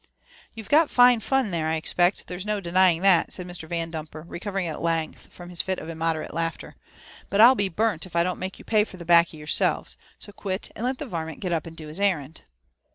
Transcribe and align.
You've 0.55 0.67
got 0.67 0.89
fine 0.89 1.19
fun 1.19 1.51
there, 1.51 1.67
I 1.67 1.75
expect— 1.75 2.25
^there's 2.27 2.43
no 2.43 2.59
denying 2.59 3.03
that," 3.03 3.31
said 3.31 3.45
Mr. 3.45 3.69
Yandumper, 3.69 4.23
recovering 4.27 4.65
at 4.65 4.81
length 4.81 5.27
from 5.31 5.51
his 5.51 5.61
fit 5.61 5.77
of 5.77 5.89
immoderate 5.89 6.33
laughter;'' 6.33 6.75
but 7.29 7.39
I'll 7.39 7.53
be 7.53 7.69
burnt 7.69 8.07
if 8.07 8.15
I 8.15 8.23
don't 8.23 8.39
make 8.39 8.57
you 8.57 8.65
pay 8.65 8.83
for 8.83 8.97
the 8.97 9.05
baccy 9.05 9.37
yourselves; 9.37 9.97
so 10.17 10.31
quit, 10.31 10.71
and 10.75 10.85
let 10.87 10.97
the 10.97 11.05
varment 11.05 11.39
get 11.39 11.53
up 11.53 11.67
and 11.67 11.77
do 11.77 11.87
his 11.87 11.99
errand." 11.99 12.41